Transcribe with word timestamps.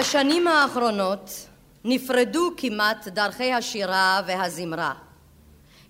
בשנים 0.00 0.48
האחרונות 0.48 1.30
נפרדו 1.84 2.50
כמעט 2.56 3.08
דרכי 3.08 3.52
השירה 3.52 4.20
והזמרה. 4.26 4.94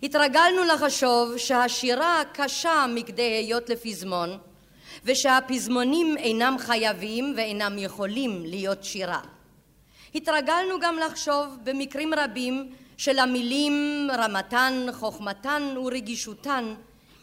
התרגלנו 0.03 0.65
לחשוב 0.65 1.37
שהשירה 1.37 2.23
קשה 2.33 2.87
מכדי 2.95 3.23
היות 3.23 3.69
לפזמון 3.69 4.39
ושהפזמונים 5.05 6.17
אינם 6.17 6.57
חייבים 6.59 7.35
ואינם 7.37 7.79
יכולים 7.79 8.43
להיות 8.45 8.85
שירה. 8.85 9.21
התרגלנו 10.15 10.81
גם 10.81 10.97
לחשוב 10.99 11.59
במקרים 11.65 12.15
רבים 12.15 12.73
שלמילים 12.97 14.09
רמתן, 14.19 14.87
חוכמתן 14.93 15.75
ורגישותן 15.85 16.75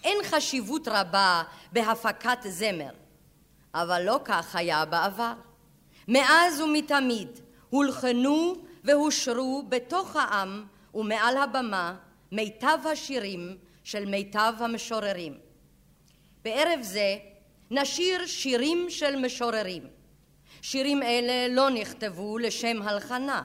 אין 0.04 0.18
חשיבות 0.24 0.88
רבה 0.88 1.44
בהפקת 1.72 2.40
זמר. 2.46 2.92
אבל 3.74 4.02
לא 4.02 4.20
כך 4.26 4.56
היה 4.56 4.86
בעבר. 4.86 5.34
מאז 6.08 6.62
ומתמיד 6.62 7.40
הולחנו 7.70 8.56
והושרו 8.84 9.64
בתוך 9.70 10.16
העם 10.16 10.66
ומעל 10.96 11.38
הבמה 11.38 11.96
מיטב 12.32 12.78
השירים 12.92 13.58
של 13.84 14.06
מיטב 14.06 14.54
המשוררים. 14.60 15.38
בערב 16.44 16.80
זה 16.82 17.18
נשיר 17.72 18.26
שירים 18.26 18.90
של 18.90 19.16
משוררים. 19.16 19.84
שירים 20.62 21.04
אלה 21.04 21.56
לא 21.56 21.70
נכתבו 21.70 22.38
לשם 22.38 22.82
הלחנה, 22.82 23.42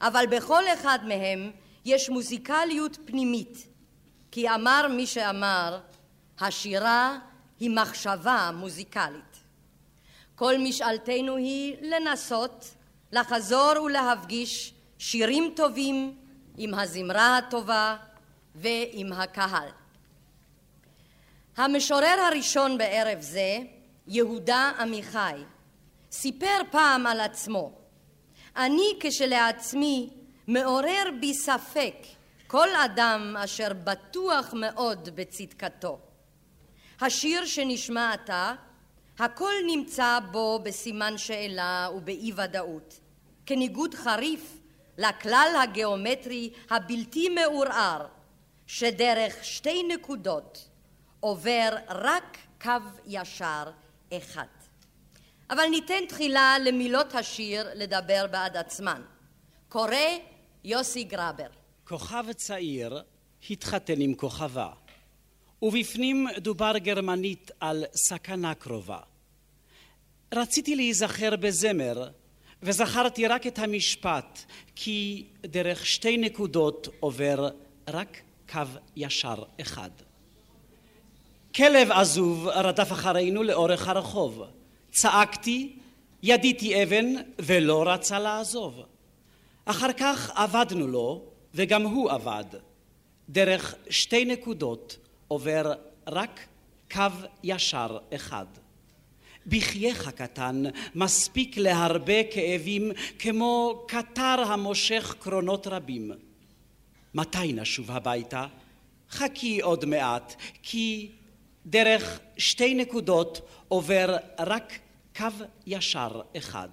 אבל 0.00 0.24
בכל 0.30 0.62
אחד 0.74 0.98
מהם 1.08 1.50
יש 1.84 2.10
מוזיקליות 2.10 2.98
פנימית, 3.04 3.66
כי 4.30 4.50
אמר 4.50 4.86
מי 4.96 5.06
שאמר, 5.06 5.80
השירה 6.38 7.18
היא 7.60 7.70
מחשבה 7.70 8.50
מוזיקלית. 8.54 9.33
כל 10.36 10.58
משאלתנו 10.58 11.36
היא 11.36 11.76
לנסות 11.80 12.74
לחזור 13.12 13.72
ולהפגיש 13.84 14.74
שירים 14.98 15.52
טובים 15.56 16.16
עם 16.56 16.74
הזמרה 16.74 17.38
הטובה 17.38 17.96
ועם 18.54 19.12
הקהל. 19.12 19.68
המשורר 21.56 22.20
הראשון 22.28 22.78
בערב 22.78 23.20
זה, 23.20 23.58
יהודה 24.06 24.72
עמיחי, 24.78 25.34
סיפר 26.10 26.58
פעם 26.70 27.06
על 27.06 27.20
עצמו: 27.20 27.72
אני 28.56 28.96
כשלעצמי 29.00 30.10
מעורר 30.46 31.04
בי 31.20 31.34
ספק 31.34 31.94
כל 32.46 32.68
אדם 32.84 33.36
אשר 33.44 33.72
בטוח 33.84 34.54
מאוד 34.54 35.08
בצדקתו. 35.14 35.98
השיר 37.00 37.44
שנשמע 37.44 38.12
עתה, 38.12 38.54
הכל 39.18 39.52
נמצא 39.66 40.18
בו 40.30 40.60
בסימן 40.62 41.18
שאלה 41.18 41.88
ובאי 41.96 42.32
ודאות, 42.36 43.00
כניגוד 43.46 43.94
חריף 43.94 44.58
לכלל 44.98 45.56
הגיאומטרי 45.62 46.50
הבלתי 46.70 47.28
מעורער, 47.28 48.06
שדרך 48.66 49.44
שתי 49.44 49.82
נקודות 49.82 50.68
עובר 51.20 51.68
רק 51.88 52.38
קו 52.62 52.70
ישר 53.06 53.70
אחד. 54.12 54.46
אבל 55.50 55.66
ניתן 55.70 56.06
תחילה 56.08 56.56
למילות 56.64 57.14
השיר 57.14 57.66
לדבר 57.74 58.26
בעד 58.30 58.56
עצמן. 58.56 59.02
קורא 59.68 59.94
יוסי 60.64 61.04
גרבר. 61.04 61.46
כוכב 61.84 62.24
צעיר 62.32 63.02
התחתן 63.50 64.00
עם 64.00 64.14
כוכבה, 64.14 64.68
ובפנים 65.64 66.26
דובר 66.38 66.78
גרמנית 66.78 67.50
על 67.60 67.84
סכנה 67.94 68.54
קרובה. 68.54 68.98
רציתי 70.34 70.76
להיזכר 70.76 71.36
בזמר, 71.36 72.08
וזכרתי 72.62 73.26
רק 73.26 73.46
את 73.46 73.58
המשפט, 73.58 74.44
כי 74.76 75.26
דרך 75.46 75.86
שתי 75.86 76.16
נקודות 76.16 76.88
עובר 77.00 77.48
רק 77.88 78.20
קו 78.52 78.60
ישר 78.96 79.42
אחד. 79.60 79.90
כלב 81.54 81.90
עזוב 81.90 82.48
רדף 82.48 82.92
אחרינו 82.92 83.42
לאורך 83.42 83.88
הרחוב. 83.88 84.42
צעקתי, 84.90 85.76
ידיתי 86.22 86.82
אבן, 86.82 87.14
ולא 87.38 87.90
רצה 87.92 88.18
לעזוב. 88.18 88.80
אחר 89.64 89.92
כך 89.92 90.30
עבדנו 90.34 90.86
לו, 90.86 91.24
וגם 91.54 91.82
הוא 91.82 92.10
עבד. 92.10 92.44
דרך 93.28 93.74
שתי 93.90 94.24
נקודות 94.24 94.98
עובר 95.34 95.72
רק 96.06 96.46
קו 96.92 97.02
ישר 97.42 97.98
אחד. 98.14 98.46
בחייך 99.46 100.08
קטן 100.08 100.62
מספיק 100.94 101.56
להרבה 101.56 102.24
כאבים 102.32 102.92
כמו 103.18 103.84
קטר 103.88 104.44
המושך 104.46 105.14
קרונות 105.18 105.66
רבים. 105.66 106.12
מתי 107.14 107.52
נשוב 107.52 107.90
הביתה? 107.90 108.46
חכי 109.10 109.60
עוד 109.60 109.84
מעט, 109.84 110.34
כי 110.62 111.10
דרך 111.66 112.20
שתי 112.36 112.74
נקודות 112.74 113.40
עובר 113.68 114.16
רק 114.38 114.78
קו 115.16 115.26
ישר 115.66 116.20
אחד. 116.36 116.68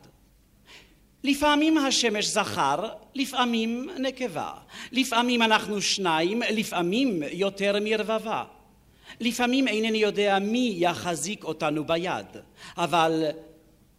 לפעמים 1.24 1.78
השמש 1.78 2.26
זכר, 2.26 2.90
לפעמים 3.16 3.90
נקבה. 4.00 4.52
לפעמים 4.92 5.42
אנחנו 5.42 5.82
שניים, 5.82 6.42
לפעמים 6.52 7.24
יותר 7.32 7.78
מרבבה. 7.82 8.44
לפעמים 9.20 9.68
אינני 9.68 9.98
יודע 9.98 10.40
מי 10.40 10.76
יחזיק 10.78 11.44
אותנו 11.44 11.84
ביד, 11.84 12.26
אבל 12.78 13.26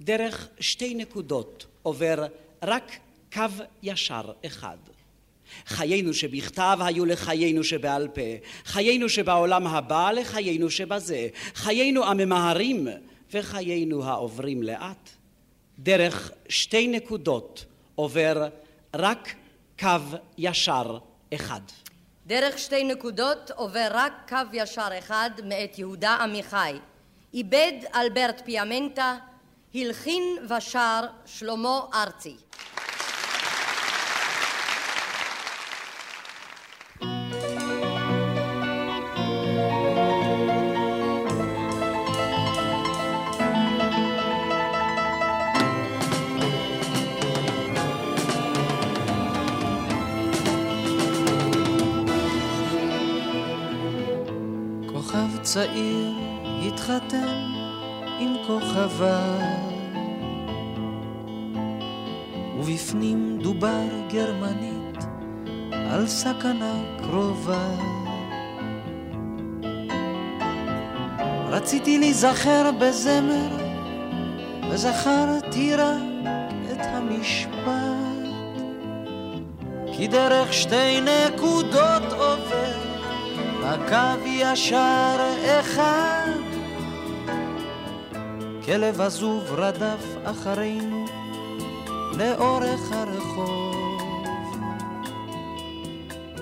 דרך 0.00 0.48
שתי 0.60 0.94
נקודות 0.94 1.66
עובר 1.82 2.26
רק 2.62 2.98
קו 3.32 3.42
ישר 3.82 4.32
אחד. 4.46 4.76
חיינו 5.66 6.14
שבכתב 6.14 6.78
היו 6.80 7.04
לחיינו 7.04 7.64
שבעל 7.64 8.08
פה, 8.08 8.20
חיינו 8.64 9.08
שבעולם 9.08 9.66
הבא 9.66 10.10
לחיינו 10.10 10.70
שבזה, 10.70 11.28
חיינו 11.54 12.04
הממהרים 12.04 12.88
וחיינו 13.32 14.04
העוברים 14.04 14.62
לאט. 14.62 15.10
דרך 15.82 16.30
שתי 16.48 16.88
נקודות 16.88 17.64
עובר 17.94 18.48
רק 18.94 19.34
קו 19.78 19.88
ישר 20.38 20.98
אחד. 21.34 21.60
דרך 22.26 22.58
שתי 22.58 22.84
נקודות 22.84 23.50
עובר 23.50 23.88
רק 23.90 24.12
קו 24.28 24.36
ישר 24.52 24.88
אחד 24.98 25.30
מאת 25.44 25.78
יהודה 25.78 26.14
עמיחי. 26.14 26.72
איבד 27.34 27.72
אלברט 27.94 28.42
פיאמנטה, 28.44 29.16
הלחין 29.74 30.22
ושר 30.48 31.00
שלמה 31.26 31.80
ארצי. 31.94 32.36
צעיר 55.52 56.12
התחתן 56.66 57.46
עם 58.18 58.34
כוכבה 58.46 59.38
ובפנים 62.58 63.38
דובר 63.42 63.88
גרמנית 64.12 65.04
על 65.90 66.06
סכנה 66.06 66.74
קרובה. 67.02 67.68
רציתי 71.48 71.98
להיזכר 71.98 72.70
בזמר 72.80 73.56
וזכרתי 74.70 75.74
רק 75.74 76.02
את 76.72 76.86
המשפט 76.92 77.72
כי 79.92 80.08
דרך 80.08 80.52
שתי 80.52 81.00
נקודות 81.00 82.12
עובר 82.12 82.61
הקו 83.72 84.26
ישר 84.26 85.34
אחד. 85.60 86.30
כלב 88.64 89.00
עזוב 89.00 89.52
רדף 89.52 90.04
אחרינו 90.24 91.06
לאורך 92.18 92.92
הרחוב. 92.92 93.74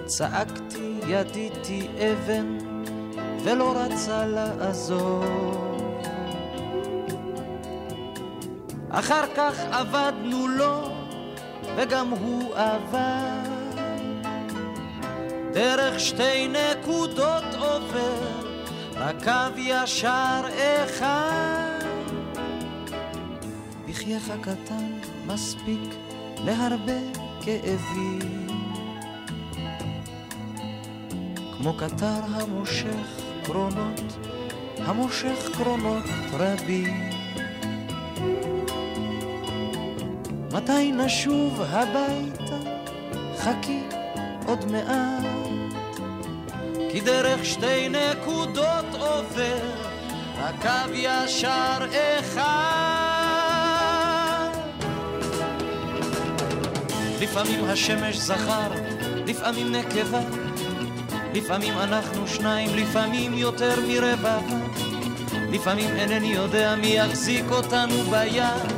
צעקתי, 0.07 1.01
ידיתי 1.07 1.89
אבן, 1.99 2.59
ולא 3.45 3.75
רצה 3.77 4.27
לעזוב. 4.27 5.83
אחר 8.91 9.25
כך 9.37 9.55
עבדנו 9.71 10.49
לו, 10.49 10.89
וגם 11.77 12.09
הוא 12.09 12.55
עבד. 12.55 13.51
דרך 15.53 16.01
שתי 16.01 16.49
נקודות 16.49 16.80
עובר, 17.59 18.21
רק 18.97 19.25
קו 19.25 19.59
ישר 19.61 20.41
אחד. 20.85 21.81
בחייך 23.89 24.33
קטן 24.41 24.99
מספיק 25.27 25.95
להרבה 26.45 27.01
כאבים. 27.43 28.47
כמו 31.57 31.75
קטר 31.75 32.21
המושך 32.35 33.21
קרונות, 33.45 34.01
המושך 34.79 35.49
קרונות 35.57 36.05
רבים. 36.33 37.11
מתי 40.53 40.93
נשוב 40.93 41.61
הביתה? 41.61 42.57
חכי 43.37 43.81
עוד 44.47 44.65
מעט. 44.73 45.30
כי 46.93 47.01
דרך 47.01 47.45
שתי 47.45 47.89
נקודות 47.89 48.85
עובר, 48.93 49.59
הקו 50.39 50.93
ישר 50.95 51.87
אחד. 52.19 52.51
לפעמים 57.21 57.65
השמש 57.65 58.17
זכר, 58.17 58.71
לפעמים 59.27 59.73
נקבה, 59.73 60.21
לפעמים 61.35 61.79
אנחנו 61.79 62.27
שניים, 62.27 62.77
לפעמים 62.77 63.35
יותר 63.35 63.75
מרבע. 63.89 64.39
לפעמים 65.51 65.97
אינני 65.97 66.27
יודע 66.27 66.75
מי 66.77 66.87
יחזיק 66.87 67.45
אותנו 67.51 68.03
ביד. 68.11 68.73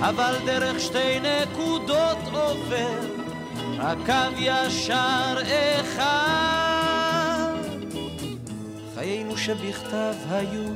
אבל 0.00 0.34
דרך 0.46 0.80
שתי 0.80 1.20
נקודות 1.20 2.18
עובר 2.32 3.00
הקו 3.78 4.38
ישר 4.38 5.36
אחד. 5.80 6.55
שבכתב 9.46 10.14
היו 10.30 10.72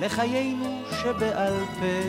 לחיינו 0.00 0.82
שבעל 1.02 1.52
פה. 1.80 2.02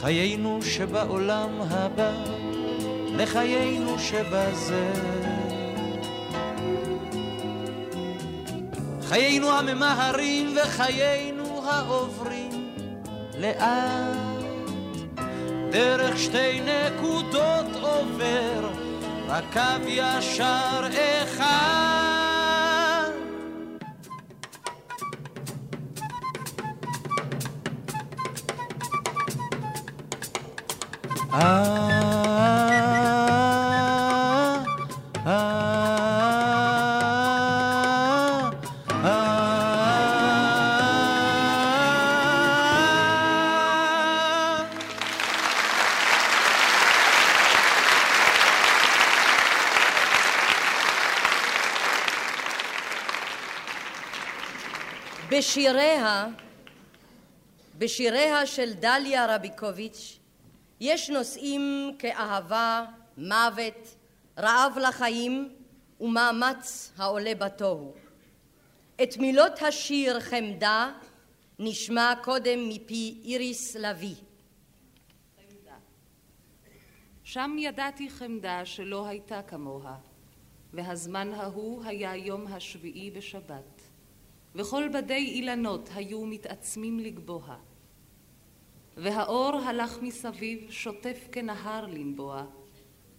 חיינו 0.00 0.58
שבעולם 0.62 1.50
הבא 1.70 2.12
לחיינו 3.16 3.98
שבזה. 3.98 4.92
חיינו 9.02 9.50
הממהרים 9.50 10.56
וחיינו 10.56 11.62
העוברים 11.70 12.74
לאט, 13.38 14.44
דרך 15.70 16.18
שתי 16.18 16.60
נקודות 16.60 17.66
עובר, 17.82 18.70
רק 19.28 19.44
קו 19.52 19.88
ישר 19.88 20.86
אחד. 21.22 22.03
בשיריה, 55.30 56.26
בשיריה 57.78 58.46
של 58.46 58.72
דליה 58.72 59.26
רביקוביץ' 59.34 60.23
יש 60.86 61.10
נושאים 61.10 61.92
כאהבה, 61.98 62.84
מוות, 63.16 63.96
רעב 64.38 64.78
לחיים 64.78 65.54
ומאמץ 66.00 66.92
העולה 66.96 67.34
בתוהו. 67.34 67.94
את 69.02 69.16
מילות 69.16 69.62
השיר 69.62 70.20
חמדה 70.20 70.92
נשמע 71.58 72.14
קודם 72.22 72.68
מפי 72.68 73.20
איריס 73.24 73.76
לביא. 73.76 74.14
שם 77.22 77.56
ידעתי 77.58 78.10
חמדה 78.10 78.64
שלא 78.64 79.06
הייתה 79.06 79.42
כמוה, 79.42 79.96
והזמן 80.72 81.32
ההוא 81.32 81.84
היה 81.84 82.16
יום 82.16 82.46
השביעי 82.46 83.10
בשבת. 83.10 83.82
וכל 84.54 84.88
בדי 84.94 85.14
אילנות 85.14 85.88
היו 85.94 86.26
מתעצמים 86.26 87.00
לגבוה. 87.00 87.56
והאור 88.96 89.56
הלך 89.56 89.98
מסביב 90.02 90.70
שוטף 90.70 91.28
כנהר 91.32 91.86
לנבוע, 91.86 92.44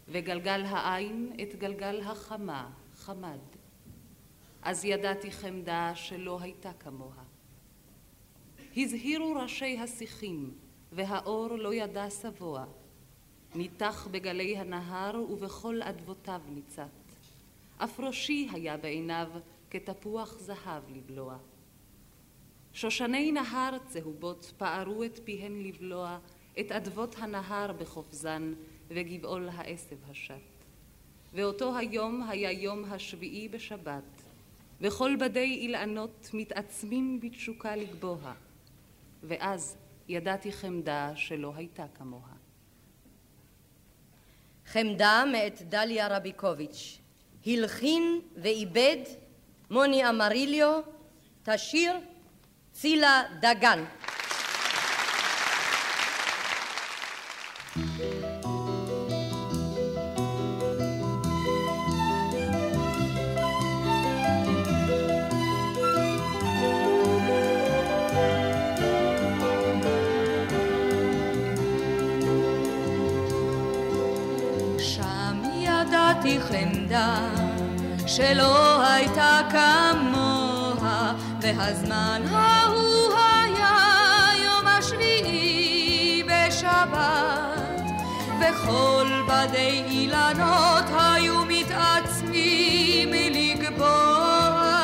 וגלגל 0.08 0.66
העין 0.66 1.34
את 1.42 1.56
גלגל 1.56 2.02
החמה, 2.02 2.70
חמד. 2.96 3.40
אז 4.62 4.86
ידעתי 4.86 5.32
חמדה 5.32 5.92
שלא 5.96 6.40
הייתה 6.42 6.74
כמוה. 6.74 7.24
הזהירו 8.78 9.34
ראשי 9.34 9.80
השיחים, 9.80 10.54
והאור 10.92 11.48
לא 11.48 11.74
ידע 11.74 12.10
שבוע. 12.10 12.66
ניתח 13.56 14.08
בגלי 14.12 14.58
הנהר 14.58 15.22
ובכל 15.30 15.82
אדבותיו 15.82 16.42
ניצת. 16.50 16.90
אף 17.78 18.00
ראשי 18.00 18.48
היה 18.52 18.78
בעיניו 18.78 19.28
כתפוח 19.70 20.40
זהב 20.40 20.84
לבלוע. 20.90 21.38
שושני 22.76 23.32
נהר 23.32 23.78
צהובות 23.88 24.54
פערו 24.58 25.04
את 25.04 25.20
פיהן 25.24 25.62
לבלוע 25.62 26.20
את 26.60 26.72
אדוות 26.72 27.16
הנהר 27.20 27.74
בחופזן 27.74 28.54
וגבעול 28.90 29.50
העשב 29.54 29.96
השט. 30.10 30.66
ואותו 31.34 31.78
היום 31.78 32.24
היה 32.30 32.52
יום 32.52 32.86
השביעי 32.92 33.50
בשבת, 33.50 34.24
וכל 34.82 35.16
בדי 35.20 35.58
אילנות 35.62 36.30
מתעצמים 36.34 37.20
בתשוקה 37.20 37.76
לגבוה, 37.76 38.34
ואז 39.24 39.78
ידעתי 40.08 40.52
חמדה 40.52 41.12
שלא 41.16 41.52
הייתה 41.56 41.86
כמוה. 41.98 42.30
חמדה 44.66 45.24
מאת 45.32 45.62
דליה 45.62 46.18
רביקוביץ', 46.18 47.00
הלחין 47.46 48.22
ואיבד 48.36 49.02
מוני 49.70 50.10
אמריליו, 50.10 50.82
תשיר 51.44 51.94
צילה 52.76 53.24
דגן. 53.40 53.84
חמדה 76.40 77.18
שלא 78.08 78.82
הייתה 78.84 79.40
כמוה, 79.52 81.14
והזמן 81.42 82.22
ההוא 82.30 82.65
וכל 88.50 89.08
בדי 89.28 89.84
אילנות 89.88 90.86
היו 91.00 91.46
מתעצמים 91.46 93.10
לגבוה, 93.12 94.76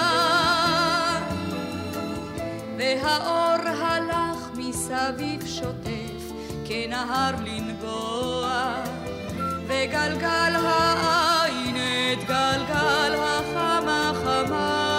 והאור 2.77 3.67
הלך 3.81 4.49
מסביב 4.55 5.45
שוטף 5.45 6.33
כנהר 6.65 7.31
לנבוע, 7.45 8.73
וגלגל 9.67 10.55
העין 10.55 11.75
את 11.75 12.19
גלגל 12.27 13.15
החמה 13.19 14.11
חמדה 14.23 14.91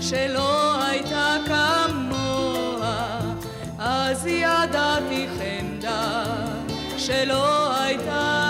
שלא 0.00 0.82
הייתה 0.84 1.36
אז 1.50 1.75
ידעתי 4.28 5.26
חמדה 5.38 6.24
שלא 6.96 7.74
הייתה 7.82 8.46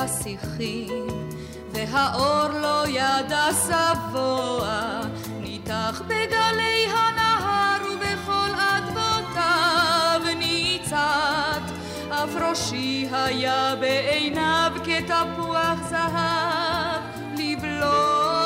השיחים 0.00 0.89
והאור 1.92 2.48
לא 2.60 2.84
ידע 2.88 3.46
שבוע, 3.66 5.00
ניתח 5.40 6.02
בגלי 6.06 6.86
הנהר 6.92 7.80
ובכל 7.84 8.50
אדמותיו 8.58 10.20
ניצת, 10.38 11.62
אף 12.10 12.30
ראשי 12.40 13.08
היה 13.12 13.74
בעיניו 13.80 14.72
כתפוח 14.84 15.78
זהב 15.88 17.00
לבלוע. 17.38 18.40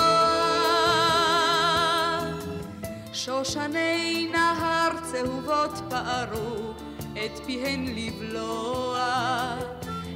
שושני 3.13 4.29
נהר 4.33 4.91
צהובות 5.03 5.81
פערו 5.91 6.73
את 7.13 7.39
פיהן 7.47 7.87
לבלוע 7.97 9.05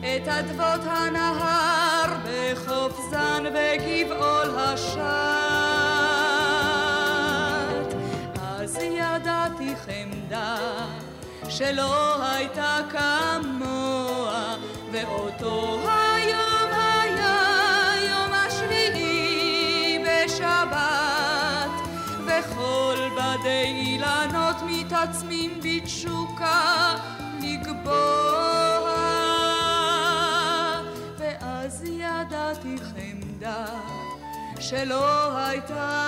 את 0.00 0.28
אדוות 0.28 0.80
הנהר 0.84 2.16
בחוף 2.24 3.00
זן 3.10 3.44
וגבעול 3.46 4.58
השט. 4.58 4.98
אז 8.40 8.78
ידעתי 8.82 9.74
חמדה 9.76 10.56
שלא 11.48 12.22
הייתה 12.22 12.78
כמוה, 12.90 14.56
ואותו 14.92 15.80
היום 15.86 16.70
היה 16.72 17.92
יום 18.10 18.32
השביעי 18.32 19.98
בשבת, 20.04 21.70
וכל 22.26 23.08
בדי 23.16 23.64
אילנות 23.64 24.56
מתעצמים 24.66 25.60
בתשוקה 25.62 26.94
ידעתי 32.20 32.76
חמדה 32.78 33.64
שלא 34.60 35.36
הייתה 35.38 36.04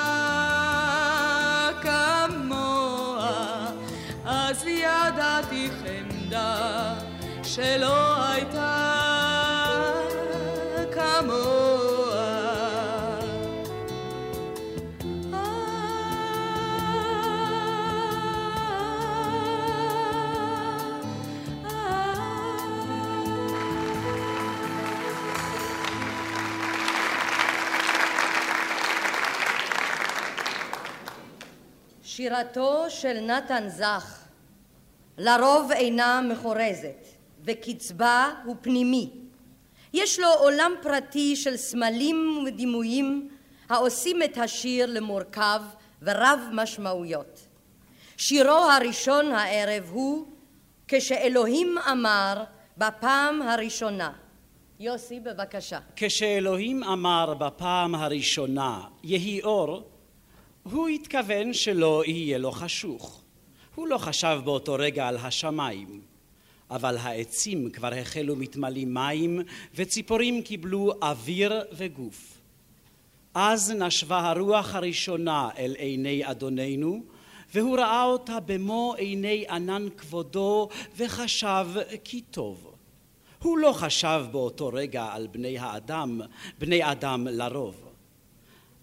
כמוה, 1.83 3.67
אז 4.25 4.67
ידעתי 4.67 5.71
חמדה 5.71 6.95
שלא 7.43 8.25
הייתה 8.25 9.00
שירתו 32.21 32.85
של 32.89 33.21
נתן 33.21 33.69
זך 33.69 34.19
לרוב 35.19 35.73
אינה 35.73 36.21
מחורזת 36.33 37.07
וקצבה 37.45 38.31
הוא 38.45 38.57
פנימי. 38.61 39.11
יש 39.93 40.19
לו 40.19 40.29
עולם 40.29 40.73
פרטי 40.83 41.37
של 41.37 41.57
סמלים 41.57 42.45
ודימויים 42.47 43.29
העושים 43.69 44.23
את 44.23 44.39
השיר 44.39 44.87
למורכב 44.87 45.63
ורב 46.03 46.41
משמעויות. 46.53 47.41
שירו 48.17 48.71
הראשון 48.71 49.33
הערב 49.33 49.89
הוא 49.91 50.27
כשאלוהים 50.89 51.79
אמר 51.93 52.45
בפעם 52.77 53.43
הראשונה. 53.43 54.13
יוסי 54.81 55.21
בבקשה. 55.21 55.79
כשאלוהים 55.97 56.85
אמר 56.85 57.35
בפעם 57.35 57.95
הראשונה 57.95 58.81
יהי 59.03 59.43
אור 59.43 59.91
הוא 60.63 60.89
התכוון 60.89 61.53
שלא 61.53 62.03
יהיה 62.07 62.39
לו 62.39 62.53
חשוך. 62.53 63.23
הוא 63.75 63.89
לא 63.89 63.99
חשב 63.99 64.41
באותו 64.45 64.77
רגע 64.79 65.09
על 65.09 65.17
השמיים, 65.17 66.01
אבל 66.71 66.97
העצים 66.97 67.71
כבר 67.71 67.95
החלו 67.95 68.37
מתמלאים 68.37 68.95
מים, 68.95 69.41
וציפורים 69.75 70.43
קיבלו 70.43 70.93
אוויר 71.03 71.65
וגוף. 71.73 72.39
אז 73.35 73.71
נשבה 73.71 74.31
הרוח 74.31 74.75
הראשונה 74.75 75.49
אל 75.59 75.75
עיני 75.79 76.31
אדוננו, 76.31 77.03
והוא 77.55 77.79
ראה 77.79 78.05
אותה 78.05 78.41
במו 78.41 78.95
עיני 78.99 79.45
ענן 79.51 79.87
כבודו, 79.97 80.69
וחשב 80.97 81.67
כי 82.05 82.21
טוב. 82.21 82.75
הוא 83.39 83.59
לא 83.59 83.73
חשב 83.73 84.25
באותו 84.31 84.69
רגע 84.69 85.05
על 85.13 85.27
בני 85.27 85.59
האדם, 85.59 86.21
בני 86.59 86.93
אדם 86.93 87.27
לרוב. 87.27 87.90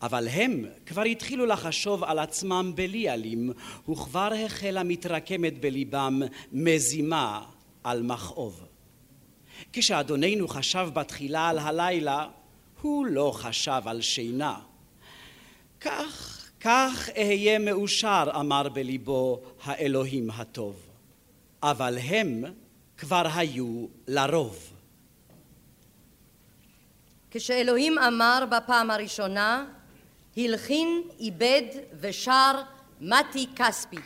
אבל 0.02 0.28
הם 0.28 0.66
כבר 0.86 1.02
התחילו 1.02 1.46
לחשוב 1.46 2.04
על 2.04 2.20
עצמם 2.20 2.72
בלי 2.76 3.10
אלים, 3.10 3.52
וכבר 3.90 4.34
החלה 4.46 4.84
מתרקמת 4.84 5.62
בליבם 5.62 6.22
מזימה 6.52 7.44
על 7.84 8.04
מכאוב. 8.04 8.66
כשאדוננו 9.74 10.48
חשב 10.48 10.90
בתחילה 10.94 11.50
על 11.50 11.60
הלילה, 11.60 12.28
הוא 12.82 13.06
לא 13.06 13.32
חשב 13.36 13.82
על 13.86 14.02
שינה. 14.02 14.60
כך, 15.82 16.46
כך 16.60 17.10
אהיה 17.18 17.60
מאושר, 17.60 18.24
אמר 18.40 18.70
בליבו 18.70 19.42
האלוהים 19.64 20.30
הטוב. 20.32 20.88
אבל 21.64 21.98
הם 21.98 22.44
כבר 22.98 23.28
היו 23.36 23.86
לרוב. 24.08 24.74
כשאלוהים 27.32 28.00
אמר 28.00 28.44
בפעם 28.52 28.92
הראשונה, 28.92 29.66
הלחין, 30.38 31.02
איבד 31.20 31.62
ושר 32.00 32.62
מתי 33.02 33.48
כספי. 33.56 33.98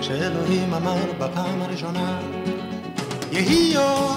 כשאלוהים 0.00 0.74
אמר 0.74 1.12
בפעם 1.18 1.62
הראשונה, 1.62 2.20
יהי 3.32 3.76
אור, 3.76 4.12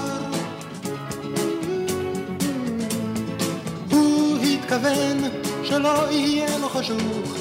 הוא 3.90 4.38
התכוון 4.38 5.43
שלא 5.64 6.10
יהיה 6.10 6.58
לו 6.58 6.68
חשוך. 6.68 7.36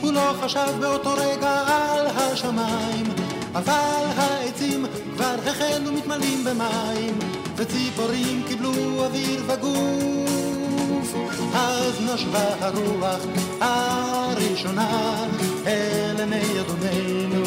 הוא 0.00 0.12
לא 0.12 0.34
חשב 0.40 0.68
באותו 0.80 1.10
רגע 1.16 1.64
על 1.66 2.06
השמיים, 2.06 3.06
אבל 3.52 4.04
העצים 4.16 4.86
כבר 5.14 5.34
החלו 5.46 5.92
מתמלאים 5.92 6.44
במים, 6.44 7.18
וציפורים 7.56 8.42
קיבלו 8.48 9.04
אוויר 9.04 9.42
וגוף. 9.46 11.14
אז 11.54 12.00
נשבה 12.00 12.44
הרוח 12.60 13.20
הראשונה 13.60 15.24
אל 15.66 16.16
עיני 16.18 16.60
אדוננו, 16.60 17.42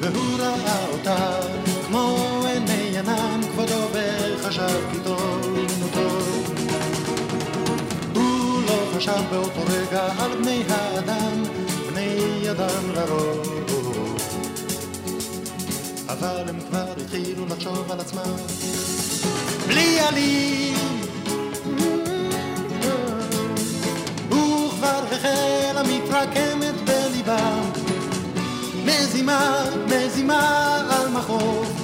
והוא 0.00 0.38
ראה 0.38 0.86
אותה 0.92 1.40
כמו 1.86 2.31
באותו 9.30 9.60
רגע 9.70 10.08
על 10.18 10.36
בני 10.36 10.62
האדם, 10.68 11.42
בני 11.90 12.50
אדם 12.50 12.90
לרוב. 12.94 14.16
אבל 16.08 16.48
הם 16.48 16.60
כבר 16.68 16.92
התחילו 17.04 17.46
לחשוב 17.46 17.92
על 17.92 18.00
עצמם, 18.00 18.36
בלי 19.66 20.00
עלים. 20.00 21.02
וכבר 24.82 25.04
החלה 25.12 25.82
מתרקמת 25.82 26.74
בליבם, 26.84 27.70
מזימה, 28.84 29.64
מזימה 29.86 30.76
על 30.90 31.08
מחוב. 31.08 31.82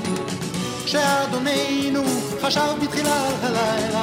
כשאדוננו 0.85 2.02
חשב 2.40 2.75
בתחילה 2.83 3.28
הלילה 3.42 4.02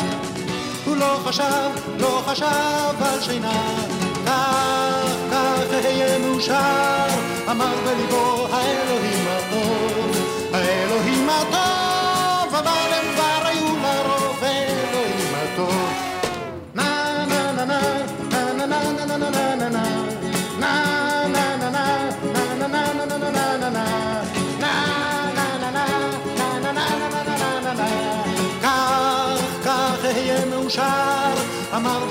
לא 0.99 1.19
חשב, 1.25 1.69
לא 1.99 2.21
חשב 2.25 2.95
על 3.01 3.21
שינה. 3.21 3.77
כך, 4.25 5.15
כך 5.31 5.73
אהיה 5.85 6.19
מאושר, 6.19 7.07
אמר 7.51 7.75
בליבו 7.85 8.47
האלוהים 8.51 9.25
הטוב, 9.27 10.04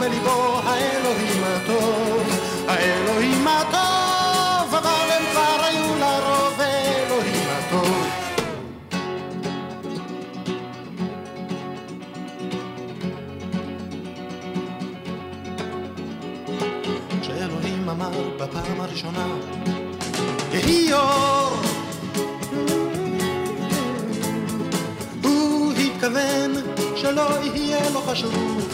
בליבו 0.01 0.61
האלוהים 0.65 1.43
הטוב, 1.45 2.23
האלוהים 2.69 3.49
הטוב, 3.49 4.75
אבל 4.75 5.11
הם 5.11 5.23
כבר 5.33 5.65
היו 5.65 5.95
לרוב 5.99 6.61
אלוהים 6.61 7.49
הטוב. 7.51 8.07
כשאלוהים 17.23 17.89
אמר 17.89 18.11
בפעם 18.39 18.81
הראשונה, 18.81 19.27
יהי 20.53 20.93
אור 20.93 21.65
התכוון 26.05 26.74
שלא 27.05 27.29
יהיה 27.43 27.91
לו 27.91 28.01
חשוב. 28.01 28.69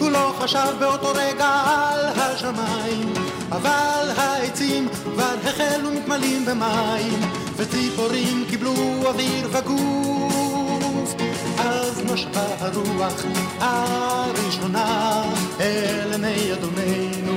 הוא 0.00 0.10
לא 0.10 0.34
חשב 0.38 0.72
באותו 0.78 1.12
רגע 1.14 1.62
על 1.66 2.06
השמיים, 2.16 3.12
אבל 3.52 4.10
העצים 4.16 4.88
כבר 4.88 5.34
החלו 5.44 5.90
מתמלאים 5.90 6.44
במים, 6.44 7.20
וציפורים 7.56 8.44
קיבלו 8.50 8.74
אוויר 9.06 9.48
וגוף. 9.52 11.14
אז 11.58 12.02
נשבה 12.12 12.46
הרוח 12.58 13.22
הראשונה 13.60 15.22
אל 15.60 16.12
עיני 16.12 16.52
אדוננו, 16.52 17.36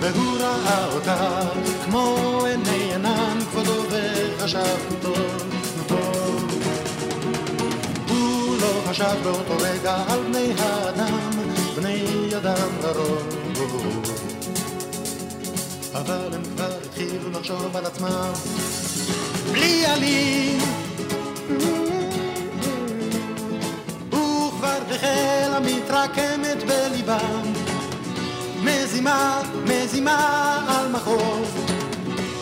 והוא 0.00 0.38
ראה 0.38 0.86
אותה 0.94 1.40
כמו 1.84 2.16
עיני 2.46 2.94
ענן 2.94 3.38
כבודו 3.50 3.82
וחשב 3.90 4.76
חשב 8.94 9.16
באותו 9.24 9.56
רגע 9.60 9.96
על 10.08 10.22
בני 10.22 10.52
האדם, 10.58 11.30
בני 11.76 12.04
אדם 12.36 12.68
לרוב. 12.82 14.02
אבל 15.94 16.28
הם 16.32 16.42
כבר 16.42 16.70
התחילו 16.84 17.30
לחשוב 17.30 17.76
על 17.76 17.86
עצמם 17.86 18.32
בלי 19.52 19.86
עלים. 19.86 20.58
וכבר 24.08 24.78
החלה 24.90 25.60
מתרקמת 25.60 26.64
בליבם 26.66 27.52
מזימה, 28.62 29.42
מזימה 29.64 30.60
על 30.68 30.92
מחרוב. 30.92 31.66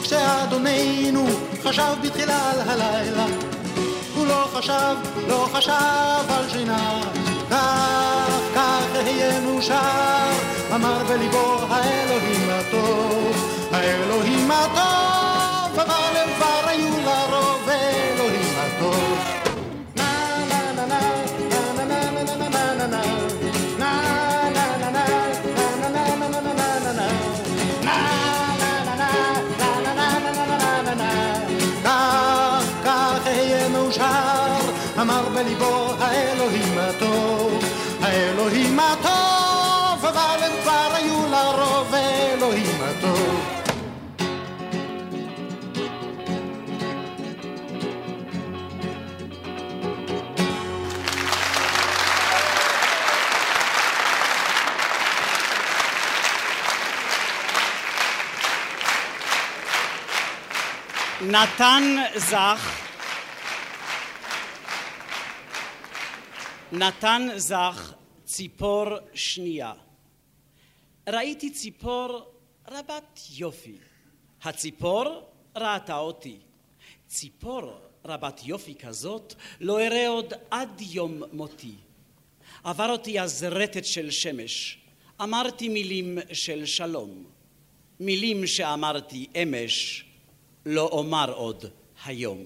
כשאדוננו 0.03 1.27
חשב 1.63 1.95
בתחילה 2.03 2.51
על 2.51 2.61
הלילה 2.61 3.52
חשב, 4.55 4.97
לא 5.29 5.49
חשב 5.53 6.25
על 6.29 6.49
שינה. 6.49 7.01
כך, 7.51 8.31
כך 8.55 8.83
אהיה 8.95 9.41
מאושר, 9.41 10.31
אמר 10.75 11.05
בליבו 11.09 11.59
האלוהים 11.69 12.51
הטוב, 12.51 13.51
האלוהים 13.73 14.51
הטוב, 14.51 15.79
אבל 15.81 16.17
הם 16.17 16.29
כבר 16.37 16.69
היו 16.69 17.01
לרוב 17.05 17.69
אלוהים 17.69 18.55
הטוב. 18.59 19.52
אמר 35.03 35.29
בליבו 35.29 35.95
האלוהים 35.99 36.79
הטוב, 36.79 37.65
האלוהים 38.01 38.81
הטוב, 38.81 40.07
אבל 40.07 40.43
הם 40.43 40.53
כבר 40.63 40.95
היו 40.95 41.27
לרוב 41.27 41.95
אלוהים 41.95 42.81
הטוב. 42.83 43.63
נתן 61.21 61.97
זך 62.17 62.82
נתן 66.73 67.29
זך 67.37 67.95
ציפור 68.25 68.87
שנייה. 69.15 69.73
ראיתי 71.09 71.51
ציפור 71.51 72.33
רבת 72.69 73.21
יופי. 73.31 73.77
הציפור 74.43 75.05
ראתה 75.57 75.97
אותי. 75.99 76.37
ציפור 77.07 77.81
רבת 78.05 78.41
יופי 78.45 78.75
כזאת 78.75 79.35
לא 79.61 79.81
אראה 79.81 80.09
עוד 80.09 80.33
עד 80.51 80.81
יום 80.81 81.23
מותי. 81.33 81.75
עבר 82.65 82.91
אותי 82.91 83.21
אז 83.21 83.47
רטט 83.51 83.85
של 83.85 84.11
שמש. 84.11 84.79
אמרתי 85.23 85.69
מילים 85.69 86.19
של 86.33 86.67
שלום. 86.67 87.25
מילים 88.01 88.47
שאמרתי 88.47 89.27
אמש 89.43 90.05
לא 90.67 90.89
אומר 90.89 91.33
עוד 91.33 91.65
היום. 92.05 92.45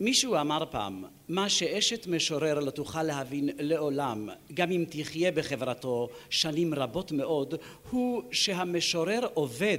מישהו 0.00 0.36
אמר 0.36 0.64
פעם, 0.70 1.04
מה 1.28 1.48
שאשת 1.48 2.06
משורר 2.06 2.58
לא 2.60 2.70
תוכל 2.70 3.02
להבין 3.02 3.50
לעולם, 3.58 4.28
גם 4.54 4.70
אם 4.70 4.84
תחיה 4.90 5.32
בחברתו 5.32 6.08
שנים 6.30 6.74
רבות 6.74 7.12
מאוד, 7.12 7.54
הוא 7.90 8.22
שהמשורר 8.32 9.26
עובד 9.34 9.78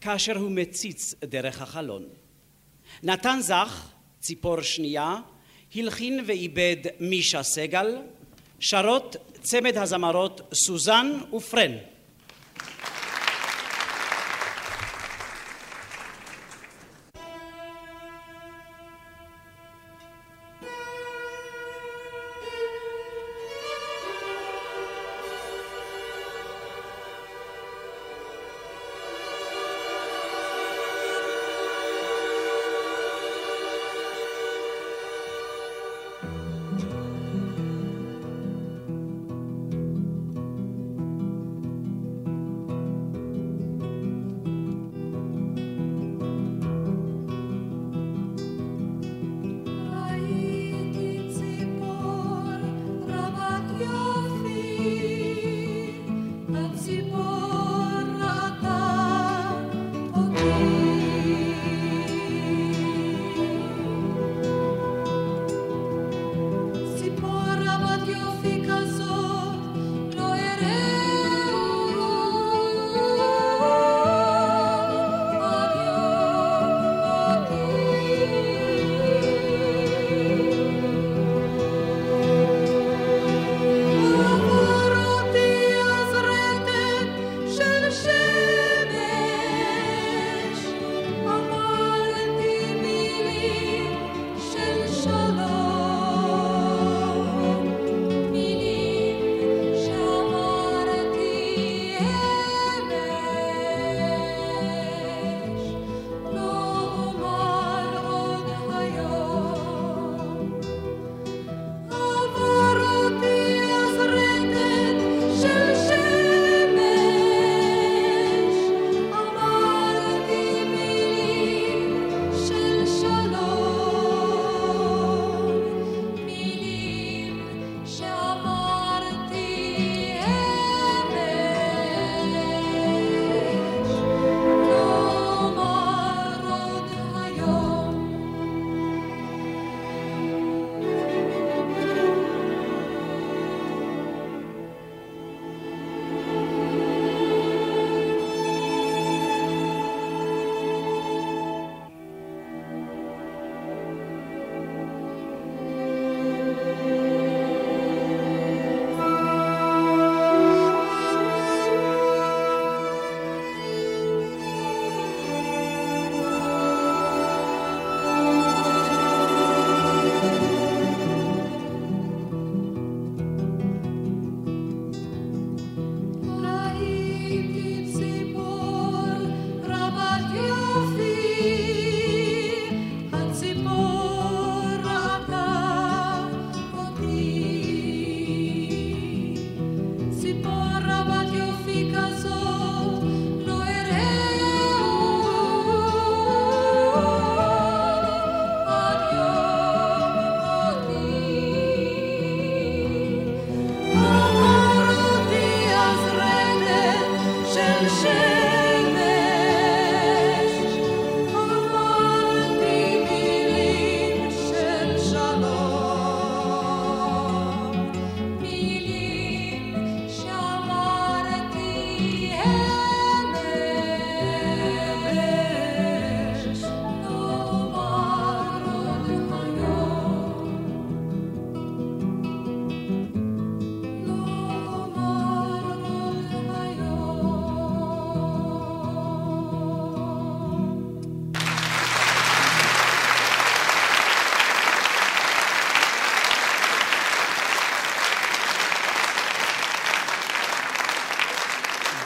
כאשר 0.00 0.36
הוא 0.38 0.50
מציץ 0.50 1.14
דרך 1.22 1.62
החלון. 1.62 2.04
נתן 3.02 3.38
זך, 3.40 3.88
ציפור 4.20 4.60
שנייה, 4.60 5.16
הלחין 5.74 6.24
ואיבד 6.26 6.76
מישה 7.00 7.42
סגל, 7.42 7.96
שרות 8.60 9.16
צמד 9.42 9.76
הזמרות 9.76 10.40
סוזן 10.54 11.20
ופרן. 11.36 11.72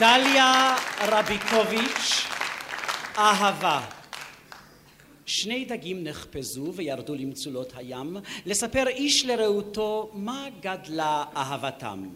דליה 0.02 0.76
רביקוביץ', 1.00 2.26
אהבה. 3.18 3.86
שני 5.26 5.64
דגים 5.64 6.04
נחפזו 6.04 6.72
וירדו 6.74 7.14
למצולות 7.14 7.72
הים 7.76 8.16
לספר 8.46 8.88
איש 8.88 9.26
לרעותו 9.26 10.10
מה 10.14 10.46
גדלה 10.60 11.24
אהבתם. 11.36 12.08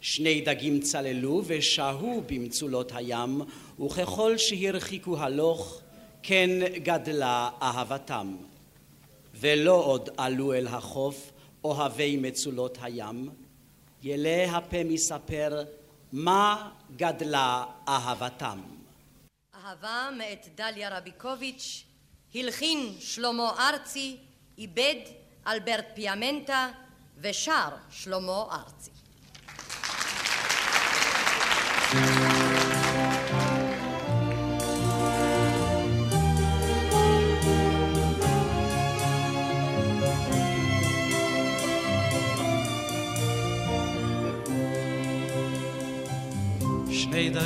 שני 0.00 0.40
דגים 0.40 0.80
צללו 0.80 1.42
ושהו 1.46 2.22
במצולות 2.26 2.92
הים 2.94 3.40
וככל 3.84 4.36
שהרחיקו 4.36 5.18
הלוך 5.18 5.80
כן 6.22 6.50
גדלה 6.76 7.50
אהבתם. 7.62 8.36
ולא 9.34 9.74
עוד 9.74 10.08
עלו 10.16 10.54
אל 10.54 10.66
החוף 10.66 11.32
אוהבי 11.64 12.16
מצולות 12.16 12.78
הים, 12.82 13.28
ילא 14.02 14.44
הפה 14.48 14.84
מספר 14.84 15.64
מה 16.12 16.70
גדלה 16.96 17.64
אהבתם. 17.88 18.60
אהבה 19.54 20.08
מאת 20.18 20.48
דליה 20.54 20.98
רביקוביץ', 20.98 21.84
הלחין 22.34 22.96
שלמה 23.00 23.50
ארצי, 23.58 24.16
איבד 24.58 25.00
אלברט 25.46 25.86
פיאמנטה 25.94 26.68
ושר 27.18 27.68
שלמה 27.90 28.42
ארצי. 28.50 28.90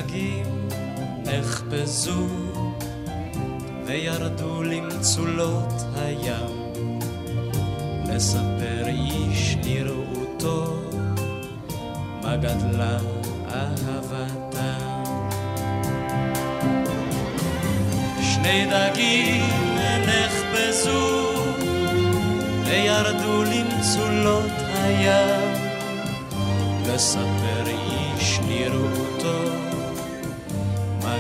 שני 0.09 0.19
דגים 0.19 0.69
נחפזו 1.25 2.27
וירדו 3.87 4.63
למצולות 4.63 5.73
הים 5.97 6.73
לספר 8.09 8.87
איש 8.87 9.57
לרעותו 9.65 10.81
מה 12.23 12.37
גדלה 12.37 12.99
אהבתם. 13.49 15.03
שני 18.21 18.67
דגים 18.67 19.77
נחפזו 20.07 21.33
וירדו 22.65 23.45
למצולות 23.45 24.53
הים 24.83 25.67
לספר 26.87 27.65
איש 27.67 28.39
לרעותו 28.49 29.07
מה 29.19 29.66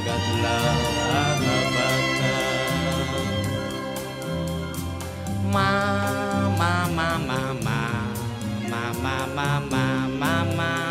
גדלה 0.06 0.72
אהבתה. 1.10 1.88
מה, 5.52 5.70
מה, 6.58 6.86
מה, 6.94 7.18
מה, 7.26 7.52
מה, 7.64 8.02
מה, 8.70 8.92
מה, 9.02 9.26
מה, 9.34 9.60
מה, 9.70 10.00
מה, 10.18 10.44
מה. 10.56 10.86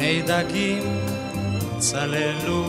שני 0.00 0.22
דגים 0.22 0.82
צללו 1.78 2.64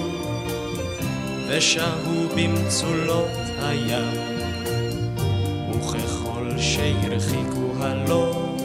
ושהו 1.47 2.29
במצולות 2.35 3.29
הים 3.61 4.20
הלוך 7.81 8.61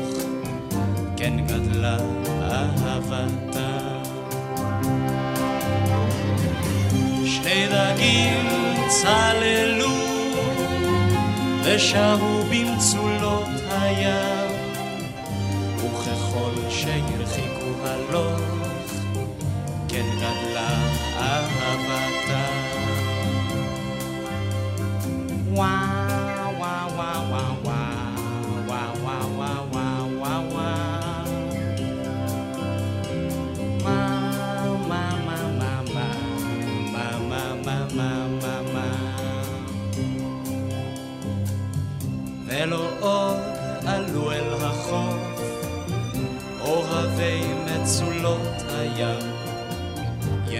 כן 1.17 1.33
גדלה 1.47 1.97
אהבתה. 2.43 3.79
שני 7.25 7.67
דגים 7.69 8.47
צללו 8.89 9.97
ושהו 11.65 12.45
במצולות 12.51 13.49
הים 13.71 14.51
וככל 15.77 16.71
שהרחיקו 16.71 17.67
הלוך 17.85 18.66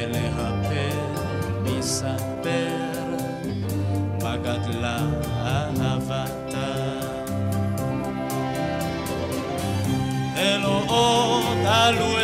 ילהפר 0.07 1.01
מספר 1.63 2.77
מה 4.23 4.37
גדלה 4.37 4.99
אהבתה. 5.47 6.75
אלו 10.37 10.83
עוד 10.87 11.67
עלו 11.67 12.19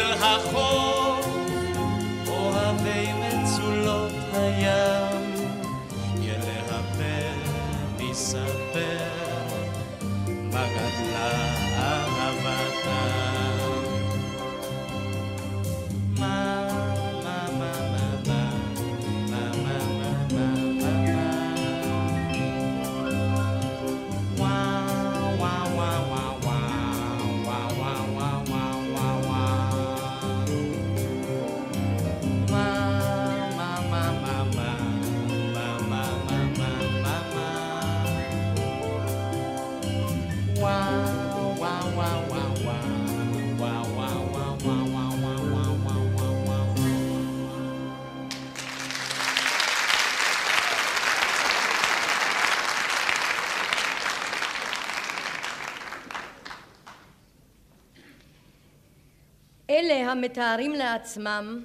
המתארים 60.12 60.72
לעצמם 60.72 61.64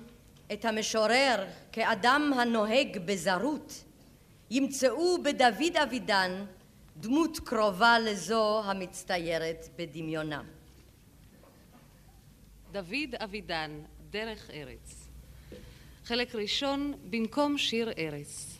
את 0.53 0.65
המשורר 0.65 1.45
כאדם 1.71 2.33
הנוהג 2.35 2.97
בזרות 3.05 3.83
ימצאו 4.51 5.23
בדוד 5.23 5.77
אבידן 5.83 6.45
דמות 6.97 7.39
קרובה 7.39 7.99
לזו 7.99 8.61
המצטיירת 8.65 9.67
בדמיונם. 9.77 10.43
דוד 12.71 13.15
אבידן, 13.23 13.71
דרך 14.09 14.49
ארץ. 14.49 15.07
חלק 16.05 16.35
ראשון, 16.35 16.93
במקום 17.09 17.57
שיר 17.57 17.91
ארץ. 17.97 18.57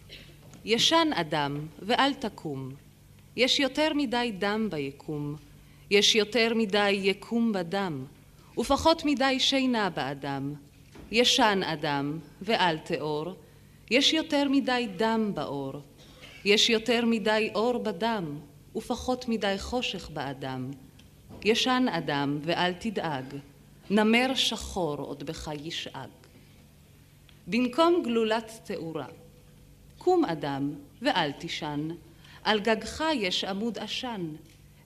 ישן 0.66 1.08
אדם 1.16 1.68
ואל 1.80 2.14
תקום. 2.14 2.70
יש 3.36 3.60
יותר 3.60 3.94
מדי 3.94 4.32
דם 4.40 4.68
ביקום. 4.70 5.36
יש 5.92 6.16
יותר 6.16 6.54
מדי 6.56 6.90
יקום 6.90 7.54
בדם. 7.54 8.06
ופחות 8.58 9.06
מדי 9.06 9.40
שינה 9.40 9.90
באדם. 9.90 10.54
ישן 11.12 11.62
אדם 11.64 12.20
ואל 12.42 12.78
תאור. 12.78 13.26
יש 13.92 14.14
יותר 14.14 14.48
מדי 14.50 14.88
דם 14.98 15.32
באור. 15.34 15.74
יש 16.46 16.70
יותר 16.70 17.06
מדי 17.06 17.52
אור 17.56 17.78
בדם, 17.78 18.40
ופחות 18.76 19.30
מדי 19.30 19.56
חושך 19.58 20.10
באדם. 20.10 20.72
ישן 21.46 21.86
אדם 21.92 22.40
ואל 22.42 22.74
תדאג, 22.74 23.26
נמר 23.90 24.36
שחור 24.36 24.98
עוד 24.98 25.24
בך 25.24 25.50
ישאג. 25.64 26.10
במקום 27.48 28.02
גלולת 28.04 28.52
תאורה, 28.64 29.08
קום 29.98 30.26
אדם 30.26 30.74
ואל 31.02 31.32
תישן, 31.32 31.90
על 32.44 32.60
גגך 32.60 33.04
יש 33.14 33.44
עמוד 33.44 33.78
עשן, 33.78 34.36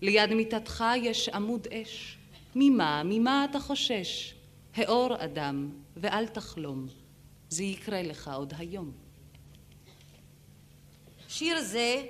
ליד 0.01 0.33
מיטתך 0.33 0.83
יש 1.01 1.29
עמוד 1.29 1.67
אש. 1.67 2.17
ממה, 2.55 3.01
ממה 3.05 3.45
אתה 3.49 3.59
חושש? 3.59 4.33
האור 4.75 5.23
אדם 5.23 5.69
ואל 5.97 6.27
תחלום, 6.27 6.87
זה 7.49 7.63
יקרה 7.63 8.01
לך 8.01 8.31
עוד 8.33 8.53
היום. 8.57 8.91
שיר 11.27 11.61
זה 11.61 12.03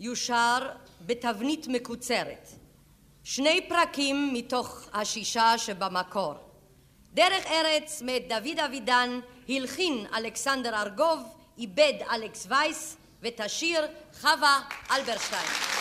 יושר 0.00 0.68
בתבנית 1.06 1.68
מקוצרת. 1.68 2.48
שני 3.24 3.60
פרקים 3.68 4.34
מתוך 4.34 4.88
השישה 4.92 5.58
שבמקור. 5.58 6.34
דרך 7.14 7.46
ארץ 7.46 8.02
מאת 8.02 8.28
דוד 8.28 8.58
אבידן 8.58 9.20
הלחין 9.48 10.06
אלכסנדר 10.14 10.82
ארגוב, 10.82 11.20
איבד 11.58 11.94
אלכס 12.10 12.46
וייס 12.50 12.96
ותשיר 13.22 13.86
חווה 14.20 14.60
אלברשטיין. 14.90 15.79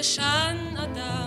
ישן 0.00 0.56
אדם 0.76 1.19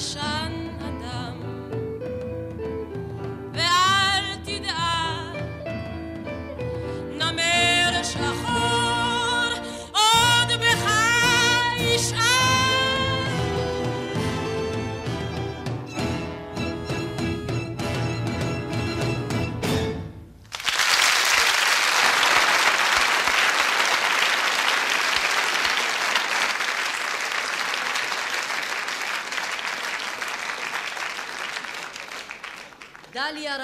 ישן 0.00 0.29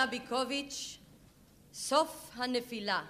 רביקוביץ', 0.06 0.98
סוף 1.72 2.30
הנפילה. 2.34 3.04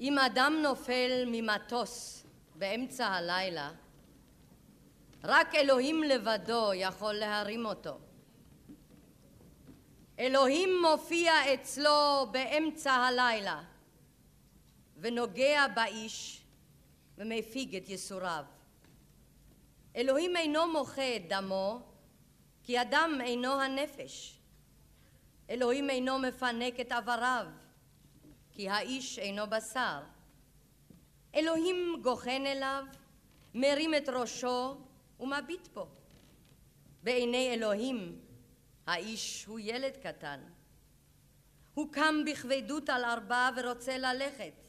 אם 0.00 0.18
אדם 0.18 0.58
נופל 0.62 1.24
ממטוס 1.26 2.26
באמצע 2.54 3.06
הלילה, 3.06 3.70
רק 5.24 5.54
אלוהים 5.54 6.02
לבדו 6.02 6.70
יכול 6.74 7.12
להרים 7.12 7.66
אותו. 7.66 7.98
אלוהים 10.18 10.70
מופיע 10.82 11.54
אצלו 11.54 12.26
באמצע 12.30 12.92
הלילה 12.92 13.62
ונוגע 14.96 15.66
באיש 15.74 16.44
ומפיג 17.18 17.76
את 17.76 17.88
ייסוריו. 17.88 18.44
אלוהים 19.96 20.36
אינו 20.36 20.72
מוחה 20.72 21.16
את 21.16 21.28
דמו, 21.28 21.80
כי 22.62 22.82
אדם 22.82 23.18
אינו 23.20 23.60
הנפש. 23.60 24.35
אלוהים 25.50 25.90
אינו 25.90 26.18
מפנק 26.18 26.80
את 26.80 26.92
עבריו, 26.92 27.46
כי 28.50 28.68
האיש 28.68 29.18
אינו 29.18 29.46
בשר. 29.46 30.00
אלוהים 31.34 32.00
גוחן 32.02 32.46
אליו, 32.46 32.84
מרים 33.54 33.94
את 33.94 34.08
ראשו 34.08 34.76
ומביט 35.20 35.68
בו. 35.74 35.86
בעיני 37.02 37.54
אלוהים 37.54 38.20
האיש 38.86 39.44
הוא 39.44 39.60
ילד 39.62 39.96
קטן. 40.02 40.40
הוא 41.74 41.92
קם 41.92 42.14
בכבדות 42.26 42.88
על 42.88 43.04
ארבע 43.04 43.50
ורוצה 43.56 43.98
ללכת, 43.98 44.66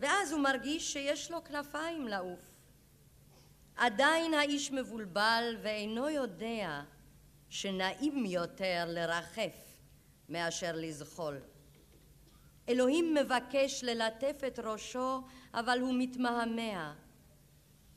ואז 0.00 0.32
הוא 0.32 0.40
מרגיש 0.40 0.92
שיש 0.92 1.30
לו 1.30 1.44
כנפיים 1.44 2.08
לעוף. 2.08 2.40
עדיין 3.76 4.34
האיש 4.34 4.72
מבולבל 4.72 5.56
ואינו 5.62 6.08
יודע 6.08 6.82
שנעים 7.52 8.24
יותר 8.26 8.84
לרחף 8.86 9.76
מאשר 10.28 10.72
לזחול. 10.74 11.40
אלוהים 12.68 13.14
מבקש 13.14 13.84
ללטף 13.84 14.40
את 14.46 14.58
ראשו, 14.58 15.20
אבל 15.54 15.78
הוא 15.80 15.94
מתמהמה. 15.98 16.94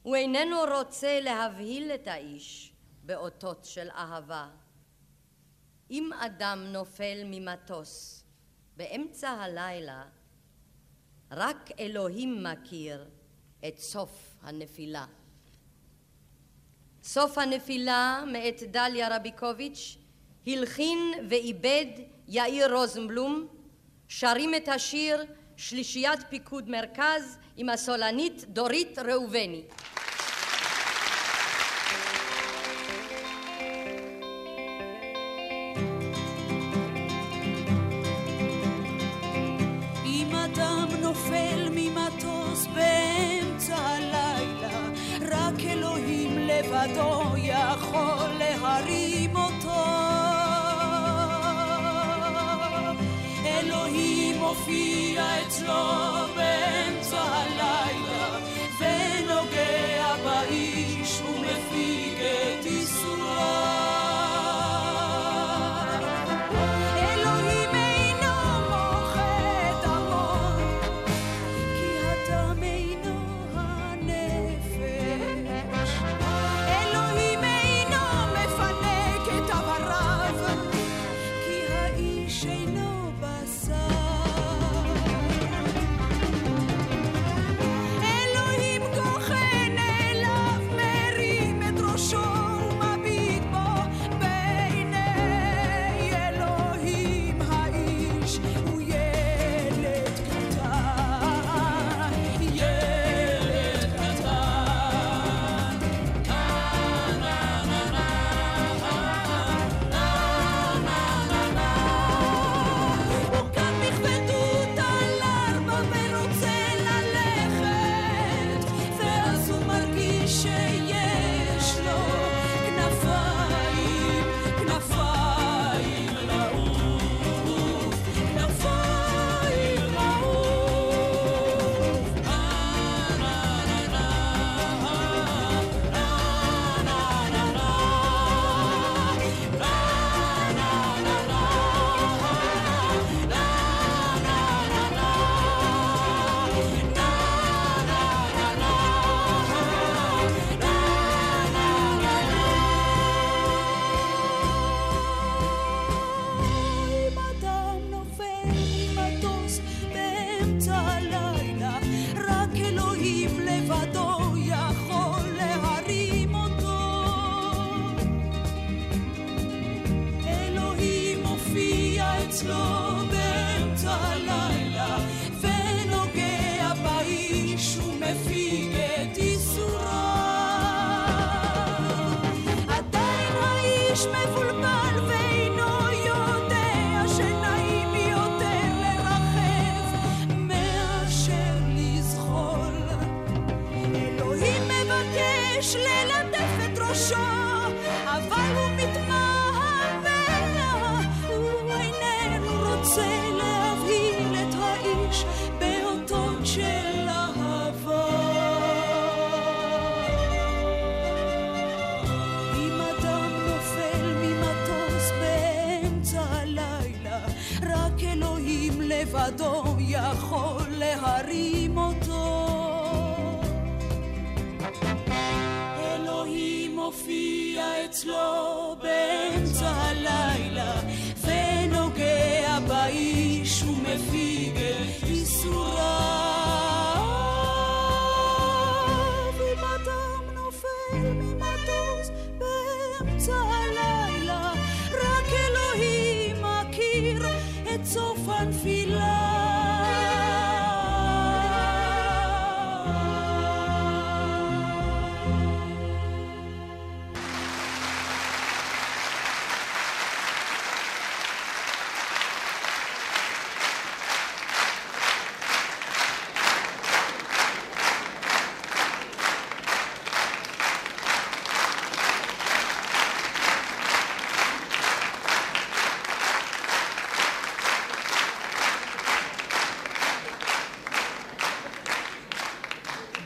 הוא 0.01 0.16
איננו 0.16 0.56
רוצה 0.78 1.20
להבהיל 1.22 1.91
את 1.91 2.08
האיש 2.08 2.74
באותות 3.03 3.66
של 3.66 3.89
אהבה. 3.89 4.49
אם 5.91 6.10
אדם 6.14 6.60
נופל 6.60 7.22
ממטוס 7.26 8.24
באמצע 8.78 9.30
הלילה, 9.30 10.03
רק 11.32 11.70
אלוהים 11.80 12.43
מכיר 12.43 13.10
את 13.68 13.80
סוף 13.80 14.36
הנפילה. 14.41 15.06
סוף 17.06 17.38
הנפילה 17.38 18.24
מאת 18.28 18.64
דליה 18.72 19.16
רביקוביץ' 19.16 19.97
הלחין 20.47 20.99
ועיבד 21.30 21.86
יאיר 22.28 22.74
רוזנבלום, 22.74 23.47
שרים 24.08 24.56
את 24.56 24.68
השיר 24.68 25.24
שלישיית 25.58 26.20
פיקוד 26.30 26.70
מרכז 26.70 27.38
עם 27.58 27.70
הסולנית 27.70 28.45
דורית 28.47 28.99
ראובני. 28.99 29.64
(מחיאות 29.64 30.14
ידו 46.86 47.21
יכול 47.38 48.29
להרים 48.39 49.36
אותו. 49.36 49.86
אלוהים 53.45 54.39
מופיע 54.39 55.41
אצלו 55.47 55.83
באמצע 56.36 57.21
הלילה 57.21 58.05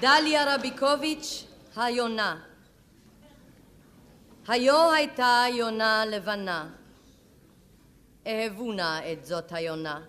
דליה 0.10 0.56
רביקוביץ', 0.56 1.46
היונה. 1.76 2.38
היו 4.48 4.92
הייתה 4.92 5.44
יונה 5.54 6.06
לבנה. 6.06 6.68
אהבו 8.28 8.74
נא 8.74 9.00
את 9.12 9.26
זאת 9.26 9.52
היונה. 9.52 10.02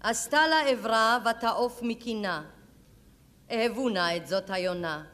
עשתה 0.00 0.46
לה 0.46 0.60
עברה 0.60 1.18
ותעוף 1.24 1.82
מקינה. 1.82 2.42
אהבו 3.50 3.88
נא 3.88 4.16
את 4.16 4.26
זאת 4.26 4.50
היונה. 4.50 5.04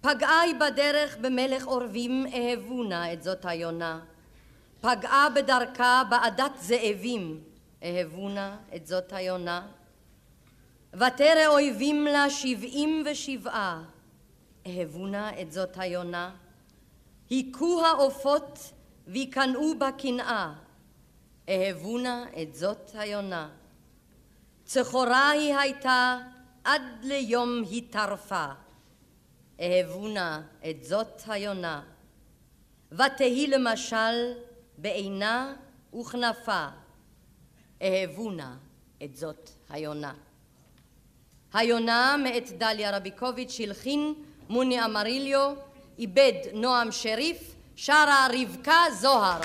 פגעה 0.00 0.40
היא 0.40 0.54
בדרך 0.60 1.16
במלך 1.20 1.64
עורבים, 1.64 2.26
אהבו 2.26 2.82
נא 2.84 3.12
את 3.12 3.22
זאת 3.22 3.44
היונה. 3.44 4.00
פגעה 4.80 5.28
בדרכה 5.34 6.02
בעדת 6.10 6.52
זאבים, 6.56 7.40
אהבו 7.82 8.28
נא 8.28 8.54
את 8.76 8.86
זאת 8.86 9.12
היונה. 9.12 9.66
ותרא 10.94 11.46
אויבים 11.46 12.04
לה 12.04 12.30
שבעים 12.30 13.04
ושבעה, 13.10 13.82
אהבו 14.66 15.06
נא 15.06 15.30
את 15.40 15.52
זאת 15.52 15.78
היונה. 15.78 16.34
היכו 17.30 17.86
העופות 17.86 18.58
ויקנאו 19.06 19.78
בקנאה, 19.78 20.52
אהבו 21.48 21.98
נא 21.98 22.24
את 22.42 22.54
זאת 22.54 22.90
היונה. 22.94 23.48
צחורה 24.64 25.30
היא 25.30 25.56
הייתה 25.56 26.18
עד 26.64 26.82
ליום 27.02 27.62
היא 27.70 27.82
טרפה, 27.90 28.46
אהבו 29.60 30.08
נא 30.08 30.40
את 30.70 30.84
זאת 30.84 31.22
היונה. 31.26 31.82
ותהי 32.92 33.46
למשל 33.46 34.32
בעינה 34.78 35.54
וכנפה, 36.00 36.66
אהבו 37.82 38.30
נא 38.30 38.50
את 39.04 39.16
זאת 39.16 39.50
היונה. 39.70 40.14
היונה 41.54 42.16
מאת 42.22 42.58
דליה 42.58 42.96
רביקוביץ' 42.96 43.60
הלחין 43.60 44.14
מוני 44.48 44.84
אמריליו, 44.84 45.54
איבד 45.98 46.32
נועם 46.52 46.92
שריף, 46.92 47.54
שרה 47.76 48.26
רבקה 48.32 48.80
זוהר. 49.00 49.40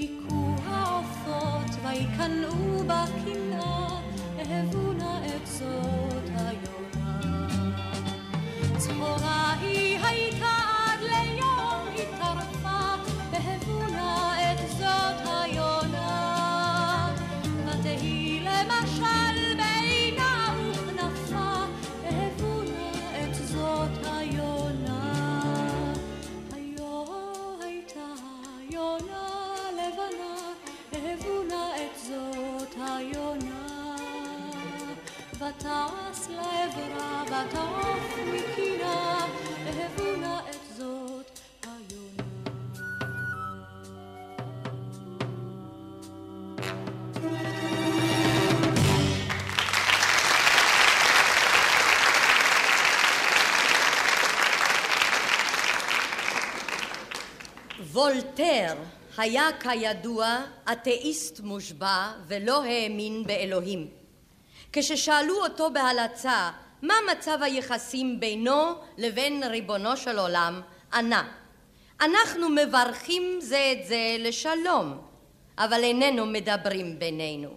היכו 0.00 0.54
העופות 0.66 1.70
ויקנאו 1.82 2.84
בקנאה, 2.84 4.00
אהבו 4.38 4.92
נא 4.92 5.20
את 5.26 5.46
זאת 5.46 6.30
היונה. 6.36 7.30
צהריים 8.78 9.89
וולטר 57.92 58.74
היה 59.16 59.48
כידוע 59.60 60.38
אתאיסט 60.72 61.40
מושבע 61.40 62.12
ולא 62.26 62.64
האמין 62.64 63.24
באלוהים. 63.26 63.88
כששאלו 64.72 65.44
אותו 65.44 65.70
בהלצה 65.70 66.50
מה 66.82 66.94
מצב 67.12 67.38
היחסים 67.42 68.20
בינו 68.20 68.74
לבין 68.98 69.44
ריבונו 69.44 69.96
של 69.96 70.18
עולם, 70.18 70.60
ענה 70.92 71.28
אנחנו 72.00 72.48
מברכים 72.48 73.22
זה 73.40 73.72
את 73.72 73.86
זה 73.86 74.16
לשלום, 74.18 74.98
אבל 75.58 75.82
איננו 75.82 76.26
מדברים 76.26 76.98
בינינו. 76.98 77.48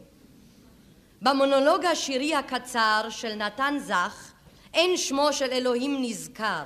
במונולוג 1.21 1.85
השירי 1.85 2.35
הקצר 2.35 3.07
של 3.09 3.35
נתן 3.35 3.75
זך 3.79 4.31
אין 4.73 4.97
שמו 4.97 5.33
של 5.33 5.51
אלוהים 5.51 5.97
נזכר, 6.01 6.63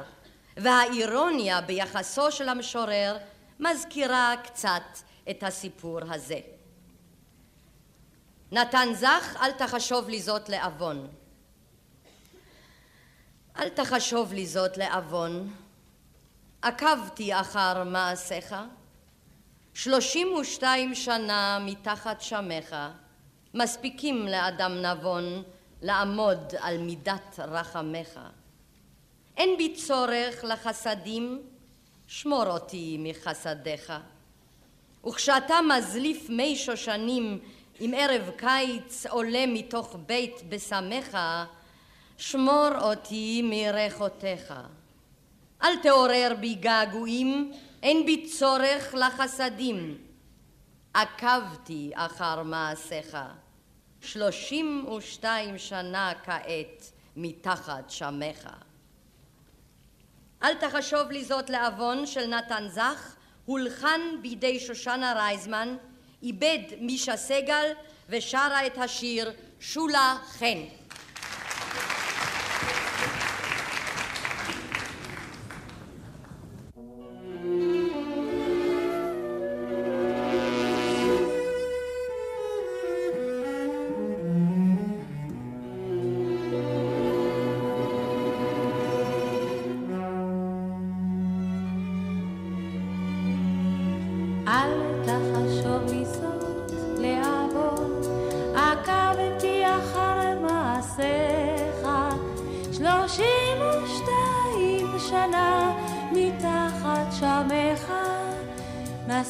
והאירוניה 0.58 1.62
ביחסו 1.62 2.32
של 2.32 2.50
המשורר 2.50 3.18
מזכירה 3.60 4.34
קצת 4.44 4.84
את 5.30 5.44
הסיפור 5.44 6.00
הזה. 6.10 6.40
נתן 8.52 8.88
זך, 8.94 9.36
אל 9.42 9.52
תחשוב 9.52 10.10
לי 10.10 10.22
זאת 10.22 10.50
לעוון. 10.50 11.08
אל 13.60 13.70
תחשוב 13.70 14.34
לי 14.34 14.46
זאת 14.46 14.78
לעוון. 14.78 15.54
עקבתי 16.62 17.34
אחר 17.34 17.84
מעשיך, 17.84 18.56
שלושים 19.74 20.34
ושתיים 20.34 20.96
שנה 20.96 21.60
מתחת 21.62 22.22
שמך, 22.22 22.76
מספיקים 23.54 24.28
לאדם 24.28 24.72
נבון 24.82 25.44
לעמוד 25.82 26.54
על 26.60 26.78
מידת 26.78 27.40
רחמך. 27.40 28.20
אין 29.38 29.58
בי 29.58 29.76
צורך 29.76 30.44
לחסדים 30.44 31.42
שמור 32.08 32.48
אותי 32.48 32.98
מחסדיך. 33.00 33.94
וכשאתה 35.08 35.56
מזליף 35.62 36.30
מי 36.30 36.56
שושנים 36.56 37.40
עם 37.80 37.94
ערב 37.94 38.32
קיץ 38.36 39.06
עולה 39.06 39.46
מתוך 39.48 39.96
בית 40.06 40.42
בשמך, 40.50 41.18
שמור 42.18 42.70
אותי 42.82 43.42
מריחותיך. 43.44 44.54
אל 45.64 45.76
תעורר 45.82 46.34
בי 46.40 46.56
געגועים, 46.56 47.52
אין 47.84 48.06
בי 48.06 48.28
צורך 48.30 48.94
לחסדים. 48.94 49.98
עקבתי 50.94 51.92
אחר 51.96 52.44
מעשיך, 52.44 53.18
שלושים 54.02 54.88
ושתיים 54.98 55.58
שנה 55.58 56.14
כעת 56.26 56.92
מתחת 57.16 57.90
שמך. 57.90 58.50
אל 60.44 60.54
תחשוב 60.54 61.12
לי 61.12 61.26
זאת 61.26 61.50
לעוון 61.50 62.06
של 62.06 62.28
נתן 62.28 62.68
זך, 62.70 63.16
הולחן 63.46 64.02
בידי 64.22 64.60
שושנה 64.60 65.14
רייזמן, 65.14 65.78
איבד 66.24 66.60
מישה 66.80 67.18
סגל 67.18 67.72
ושרה 68.10 68.68
את 68.68 68.78
השיר 68.78 69.32
שולה 69.60 70.18
חן. 70.28 70.58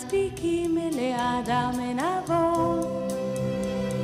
מספיקים 0.08 0.78
לאדם 0.78 1.72
נבון, 1.80 3.08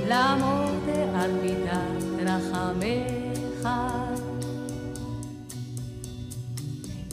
לעמוד 0.08 0.90
על 1.16 1.32
מידת 1.32 2.26
רחמך. 2.26 3.70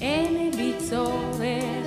אין 0.00 0.50
בי 0.56 0.72
צורך 0.90 1.86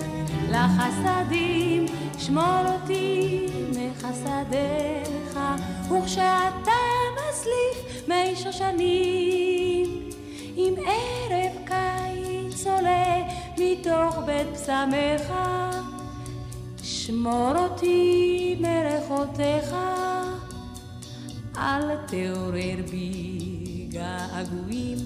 לחסדים, 0.49 1.85
שמור 2.17 2.65
אותי 2.73 3.45
מחסדיך, 3.69 5.39
וכשאתה 5.91 6.81
מסליף 7.15 8.07
מי 8.07 8.35
שושנים, 8.35 10.09
עם 10.55 10.73
ערב 10.77 11.51
קיץ 11.65 12.67
עולה 12.67 13.15
מתוך 13.57 14.17
בית 14.25 14.47
פסמך, 14.53 15.33
שמור 17.05 17.53
אותי 17.55 18.55
מריחותיך, 18.59 19.75
אל 21.57 21.95
תעורר 22.07 22.77
בי 22.91 23.87
געגועים, 23.89 24.97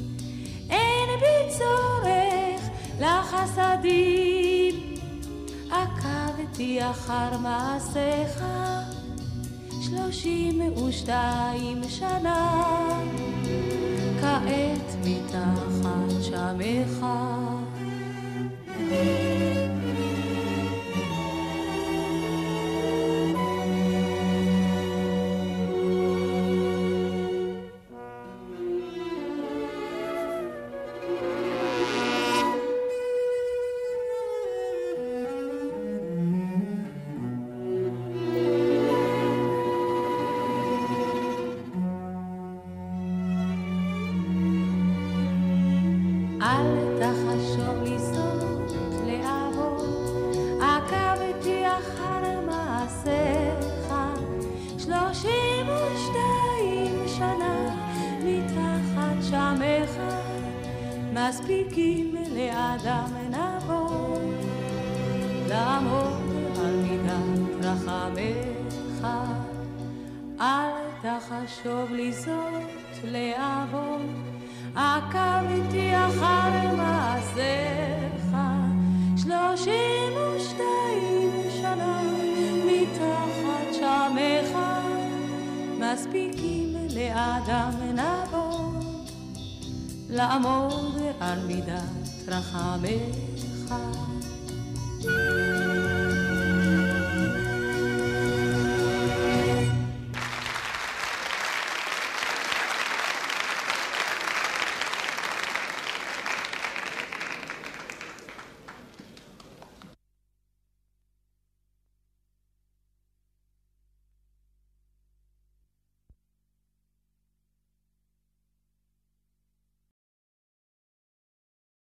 אין 0.69 1.09
בי 1.19 1.57
צורך 1.57 2.69
לחסדים. 2.99 4.75
עקבתי 5.71 6.79
אחר 6.91 7.37
מעשיך 7.37 8.43
שלושים 9.81 10.77
ושתיים 10.77 11.81
שנה, 11.89 12.63
כעת 14.21 14.95
מתחת 15.03 16.21
שמך. 16.21 17.05
אל 18.91 19.36